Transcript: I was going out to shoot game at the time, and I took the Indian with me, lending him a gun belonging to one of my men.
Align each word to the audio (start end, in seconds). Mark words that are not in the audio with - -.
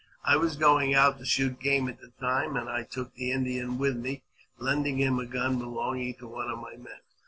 I 0.25 0.35
was 0.35 0.55
going 0.55 0.95
out 0.95 1.19
to 1.19 1.25
shoot 1.25 1.59
game 1.59 1.87
at 1.87 1.99
the 2.01 2.09
time, 2.19 2.55
and 2.57 2.67
I 2.67 2.81
took 2.81 3.13
the 3.13 3.31
Indian 3.31 3.77
with 3.77 3.95
me, 3.95 4.23
lending 4.57 4.97
him 4.97 5.19
a 5.19 5.27
gun 5.27 5.59
belonging 5.59 6.15
to 6.15 6.27
one 6.27 6.49
of 6.49 6.57
my 6.57 6.75
men. 6.75 7.01